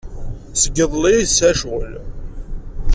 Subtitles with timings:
[0.61, 1.93] Seg yiḍelli ay tesɛa ccɣel.